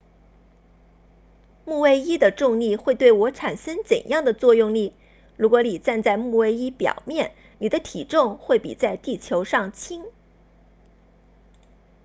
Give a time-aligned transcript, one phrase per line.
[1.63, 4.95] 木卫一的重力会对我产生怎样的作用力
[5.37, 10.03] 如果你站在木卫一表面你的体重会比在地球上轻